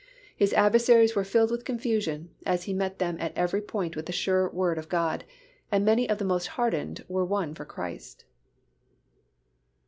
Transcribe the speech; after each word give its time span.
His 0.35 0.51
adversaries 0.53 1.15
were 1.15 1.23
filled 1.23 1.51
with 1.51 1.63
confusion, 1.63 2.31
as 2.43 2.63
he 2.63 2.73
met 2.73 2.97
them 2.97 3.17
at 3.19 3.37
every 3.37 3.61
point 3.61 3.95
with 3.95 4.07
the 4.07 4.11
sure 4.11 4.49
Word 4.49 4.79
of 4.79 4.89
God, 4.89 5.25
and 5.71 5.85
many 5.85 6.09
of 6.09 6.17
the 6.17 6.25
most 6.25 6.47
hardened 6.57 7.05
were 7.07 7.23
won 7.23 7.53
for 7.53 7.65
Christ. 7.65 8.25